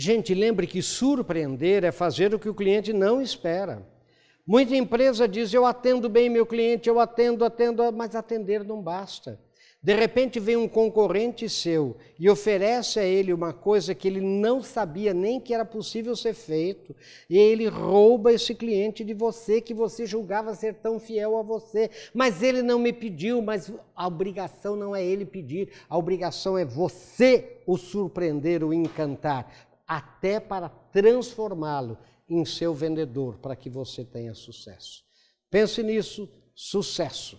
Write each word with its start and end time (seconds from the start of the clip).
Gente, 0.00 0.32
lembre 0.32 0.64
que 0.64 0.80
surpreender 0.80 1.82
é 1.82 1.90
fazer 1.90 2.32
o 2.32 2.38
que 2.38 2.48
o 2.48 2.54
cliente 2.54 2.92
não 2.92 3.20
espera. 3.20 3.84
Muita 4.46 4.76
empresa 4.76 5.26
diz: 5.26 5.52
eu 5.52 5.66
atendo 5.66 6.08
bem 6.08 6.30
meu 6.30 6.46
cliente, 6.46 6.88
eu 6.88 7.00
atendo, 7.00 7.44
atendo, 7.44 7.82
mas 7.92 8.14
atender 8.14 8.62
não 8.62 8.80
basta. 8.80 9.40
De 9.80 9.94
repente 9.94 10.38
vem 10.38 10.56
um 10.56 10.68
concorrente 10.68 11.48
seu 11.48 11.96
e 12.18 12.28
oferece 12.28 12.98
a 12.98 13.04
ele 13.04 13.32
uma 13.32 13.52
coisa 13.52 13.94
que 13.94 14.06
ele 14.06 14.20
não 14.20 14.60
sabia 14.60 15.14
nem 15.14 15.40
que 15.40 15.54
era 15.54 15.64
possível 15.64 16.16
ser 16.16 16.34
feito, 16.34 16.94
e 17.30 17.38
ele 17.38 17.68
rouba 17.68 18.32
esse 18.32 18.54
cliente 18.56 19.04
de 19.04 19.14
você 19.14 19.60
que 19.60 19.72
você 19.72 20.04
julgava 20.04 20.54
ser 20.54 20.74
tão 20.74 20.98
fiel 20.98 21.36
a 21.36 21.42
você, 21.42 21.90
mas 22.12 22.42
ele 22.42 22.60
não 22.60 22.78
me 22.78 22.92
pediu, 22.92 23.40
mas 23.40 23.72
a 23.94 24.06
obrigação 24.08 24.74
não 24.74 24.96
é 24.96 25.04
ele 25.04 25.24
pedir, 25.24 25.70
a 25.88 25.96
obrigação 25.96 26.58
é 26.58 26.64
você 26.64 27.60
o 27.64 27.76
surpreender, 27.76 28.64
o 28.64 28.74
encantar, 28.74 29.67
até 29.88 30.38
para 30.38 30.68
transformá-lo 30.68 31.98
em 32.28 32.44
seu 32.44 32.74
vendedor, 32.74 33.38
para 33.38 33.56
que 33.56 33.70
você 33.70 34.04
tenha 34.04 34.34
sucesso. 34.34 35.02
Pense 35.50 35.82
nisso, 35.82 36.28
sucesso. 36.54 37.38